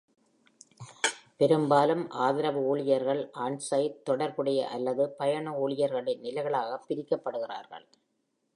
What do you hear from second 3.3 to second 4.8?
on-site, தொடர்புடைய